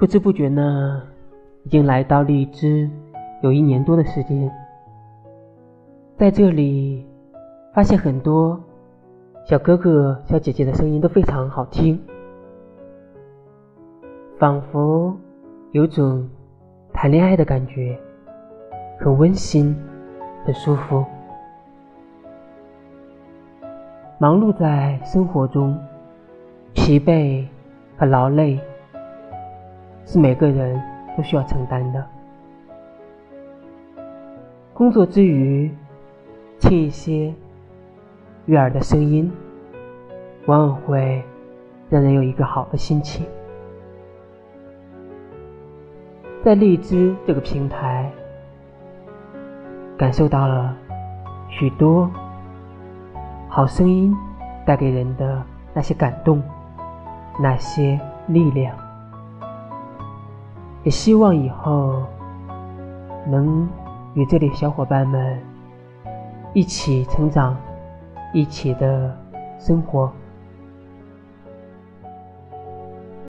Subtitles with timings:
[0.00, 1.02] 不知不觉呢，
[1.64, 2.88] 已经来到荔枝
[3.42, 4.50] 有一年多的时间，
[6.16, 7.06] 在这里
[7.74, 8.58] 发现很多
[9.44, 12.00] 小哥哥、小姐姐的声音都非常好听，
[14.38, 15.14] 仿佛
[15.72, 16.26] 有种
[16.94, 17.94] 谈恋爱的感觉，
[18.98, 19.76] 很温馨，
[20.46, 21.04] 很舒服。
[24.18, 25.78] 忙碌在生活中，
[26.72, 27.44] 疲惫
[27.98, 28.58] 和劳累。
[30.04, 30.80] 是每个人
[31.16, 32.06] 都需要承担的。
[34.72, 35.70] 工作之余，
[36.58, 37.34] 听一些
[38.46, 39.30] 悦耳的声音，
[40.46, 41.22] 往往会
[41.88, 43.26] 让人有一个好的心情。
[46.42, 48.10] 在荔枝这个平台，
[49.98, 50.74] 感受到了
[51.50, 52.10] 许多
[53.48, 54.16] 好声音
[54.64, 55.42] 带给人的
[55.74, 56.42] 那些感动，
[57.38, 58.74] 那些力量。
[60.82, 62.02] 也希望以后
[63.26, 63.68] 能
[64.14, 65.38] 与这里小伙伴们
[66.54, 67.56] 一起成长，
[68.32, 69.14] 一起的
[69.58, 70.10] 生活。